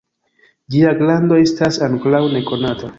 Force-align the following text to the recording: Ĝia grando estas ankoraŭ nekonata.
Ĝia 0.75 0.95
grando 1.03 1.39
estas 1.45 1.81
ankoraŭ 1.91 2.27
nekonata. 2.37 2.87